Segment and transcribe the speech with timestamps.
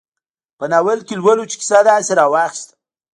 [0.57, 2.73] په ناول کې لولو چې کیسه داسې راواخیسته.